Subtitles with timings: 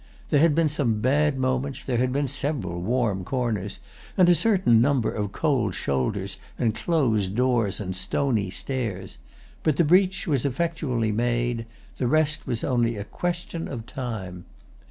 [0.29, 3.79] There had been some bad moments, there had been several warm corners
[4.17, 9.19] and a certain number of cold shoulders and closed doors and stony stares;
[9.61, 14.45] but the breach was effectually made—the rest was only a question of time.